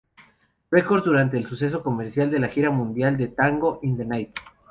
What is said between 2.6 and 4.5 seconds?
mundial de "Tango in the Night".